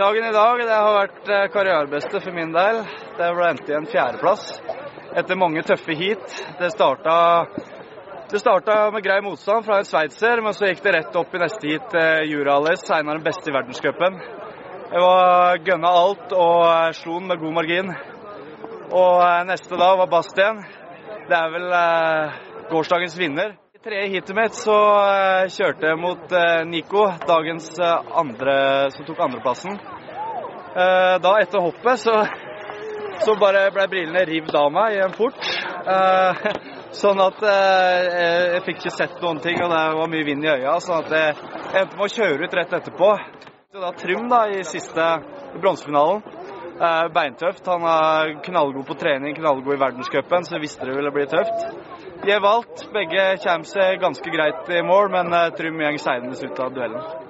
Dagen 0.00 0.24
i 0.24 0.32
dag 0.32 0.60
det 0.64 0.72
har 0.72 0.94
vært 0.94 1.26
eh, 1.28 1.48
karrierebeste 1.52 2.22
for 2.24 2.32
min 2.32 2.54
del. 2.54 2.78
Det 3.18 3.26
ble 3.36 3.48
endt 3.50 3.66
i 3.68 3.74
en 3.76 3.88
fjerdeplass 3.90 4.46
etter 5.20 5.36
mange 5.36 5.60
tøffe 5.68 5.92
heat. 5.92 6.38
Det 6.56 6.70
starta, 6.72 7.16
det 8.30 8.40
starta 8.40 8.78
med 8.94 9.04
grei 9.04 9.18
motstand 9.26 9.66
fra 9.66 9.82
en 9.82 9.88
sveitser, 9.90 10.40
men 10.40 10.56
så 10.56 10.70
gikk 10.70 10.80
det 10.86 10.94
rett 10.96 11.20
opp 11.20 11.36
i 11.36 11.42
neste 11.42 11.68
heat. 11.68 11.92
Eh, 12.00 12.22
Juralis, 12.30 12.86
senere 12.88 13.20
de 13.20 13.28
beste 13.28 13.52
i 13.52 13.56
verdenscupen. 13.58 14.16
Jeg 14.88 15.04
var 15.04 15.60
gønna 15.68 15.94
alt 16.00 16.32
og 16.32 16.64
eh, 16.70 16.90
slo 16.96 17.18
den 17.18 17.28
med 17.34 17.44
god 17.44 17.58
margin. 17.60 17.92
Og 18.96 19.50
neste 19.52 19.84
dag 19.84 20.00
var 20.00 20.14
Bastien. 20.16 20.64
Det 21.28 21.42
er 21.44 21.52
vel 21.58 21.68
eh, 21.76 22.40
gårsdagens 22.72 23.20
vinner. 23.20 23.52
Tredje 23.80 24.08
heatet 24.12 24.36
mitt 24.36 24.56
så 24.60 24.74
eh, 25.08 25.46
kjørte 25.48 25.86
jeg 25.88 25.96
mot 25.96 26.32
eh, 26.36 26.58
Nico, 26.68 27.06
dagens 27.24 27.70
eh, 27.80 28.10
andre 28.22 28.56
som 28.92 29.06
tok 29.08 29.22
andreplassen. 29.24 29.78
Da 31.24 31.30
etter 31.40 31.64
hoppet 31.64 32.02
så, 32.02 32.18
så 33.24 33.36
bare 33.40 33.62
ble 33.72 33.86
brillene 33.88 34.26
rivd 34.28 34.52
av 34.54 34.68
meg 34.70 34.98
i 34.98 35.00
en 35.00 35.16
fort. 35.16 35.40
Sånn 37.00 37.22
at 37.24 37.40
jeg 37.42 38.60
fikk 38.68 38.82
ikke 38.82 38.92
sett 38.94 39.16
noen 39.24 39.40
ting, 39.42 39.58
og 39.64 39.72
det 39.72 39.80
var 39.96 40.12
mye 40.12 40.28
vind 40.28 40.44
i 40.44 40.52
øya. 40.52 40.76
Sånn 40.84 41.00
at 41.00 41.16
jeg 41.16 41.34
endte 41.80 41.96
med 41.96 42.04
å 42.04 42.12
kjøre 42.12 42.46
ut 42.46 42.56
rett 42.60 42.76
etterpå. 42.78 43.10
Så 43.72 43.82
da 43.82 43.90
Trym 43.96 44.28
da 44.30 44.44
i 44.52 44.62
siste 44.68 45.08
bronsefinalen. 45.56 46.22
Eh, 46.80 47.06
beintøft. 47.12 47.66
Han 47.68 47.82
er 47.84 48.38
knallgod 48.44 48.86
på 48.88 48.94
trening, 48.96 49.34
knallgod 49.36 49.74
i 49.74 49.80
verdenscupen, 49.80 50.46
så 50.46 50.56
jeg 50.56 50.62
visste 50.62 50.86
det 50.88 50.94
ville 50.96 51.12
bli 51.12 51.26
tøft. 51.28 51.66
De 52.24 52.32
har 52.32 52.40
valgt. 52.40 52.86
Begge 52.94 53.26
kommer 53.42 53.68
seg 53.68 54.00
ganske 54.00 54.32
greit 54.32 54.70
i 54.72 54.80
mål, 54.80 55.10
men 55.12 55.28
eh, 55.36 55.50
Trym 55.58 55.76
går 55.76 56.00
seinest 56.00 56.46
ut 56.46 56.62
av 56.64 56.72
duellen. 56.72 57.28